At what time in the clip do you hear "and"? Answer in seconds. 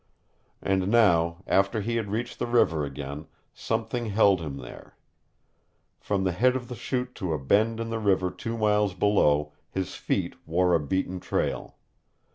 0.63-0.87